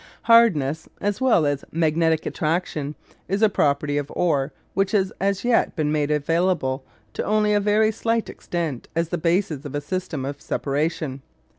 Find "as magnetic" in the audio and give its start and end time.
1.45-2.25